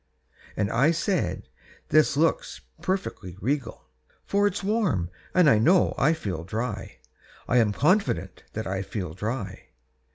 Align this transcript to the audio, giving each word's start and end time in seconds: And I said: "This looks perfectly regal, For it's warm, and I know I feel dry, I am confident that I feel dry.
And 0.57 0.71
I 0.71 0.89
said: 0.89 1.47
"This 1.89 2.17
looks 2.17 2.61
perfectly 2.81 3.37
regal, 3.39 3.85
For 4.25 4.47
it's 4.47 4.63
warm, 4.63 5.11
and 5.31 5.47
I 5.47 5.59
know 5.59 5.93
I 5.95 6.13
feel 6.13 6.43
dry, 6.43 6.97
I 7.47 7.57
am 7.57 7.71
confident 7.71 8.43
that 8.53 8.65
I 8.65 8.81
feel 8.81 9.13
dry. 9.13 9.67